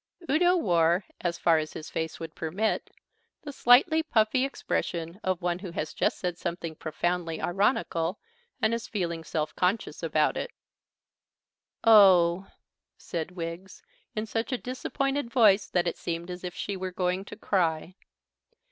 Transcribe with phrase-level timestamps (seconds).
[0.27, 2.89] Udo wore, as far as his face would permit,
[3.43, 8.17] the slightly puffy expression of one who has just said something profoundly ironical
[8.63, 10.49] and is feeling self conscious about it.
[11.83, 12.53] "Oh h,"
[12.97, 13.83] said Wiggs
[14.15, 17.93] in such a disappointed voice that it seemed as if she were going to cry.